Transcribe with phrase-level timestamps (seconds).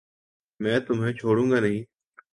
[0.59, 1.83] میں تمہیں چھوڑوں گانہیں